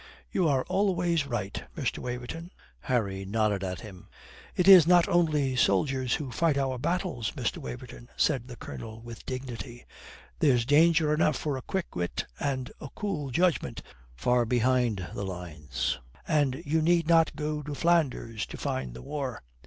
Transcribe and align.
"You 0.31 0.47
are 0.47 0.63
always 0.67 1.27
right, 1.27 1.63
Mr. 1.77 1.99
Waverton," 1.99 2.49
Harry 2.79 3.23
nodded 3.23 3.63
at 3.63 3.81
him. 3.81 4.09
"It 4.55 4.67
is 4.67 4.87
not 4.87 5.07
only 5.07 5.55
soldiers 5.55 6.15
who 6.15 6.31
fight 6.31 6.57
our 6.57 6.79
battles, 6.79 7.33
Mr. 7.33 7.59
Waverton," 7.59 8.09
said 8.17 8.47
the 8.47 8.55
Colonel 8.55 8.99
with 9.03 9.27
dignity. 9.27 9.85
"There's 10.39 10.65
danger 10.65 11.13
enough 11.13 11.35
for 11.37 11.55
a 11.55 11.61
quick 11.61 11.95
wit 11.95 12.25
and 12.39 12.71
a 12.81 12.89
cool 12.95 13.29
judgment 13.29 13.83
far 14.15 14.43
behind 14.43 15.07
the 15.13 15.23
lines. 15.23 15.99
And 16.27 16.63
you 16.65 16.81
need 16.81 17.07
not 17.07 17.35
go 17.35 17.61
to 17.61 17.75
Flanders 17.75 18.47
to 18.47 18.57
find 18.57 18.95
the 18.95 19.03
war. 19.03 19.43